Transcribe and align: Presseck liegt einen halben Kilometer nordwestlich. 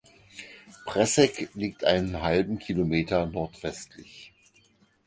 Presseck 0.87 1.49
liegt 1.53 1.83
einen 1.85 2.23
halben 2.23 2.57
Kilometer 2.57 3.27
nordwestlich. 3.27 4.33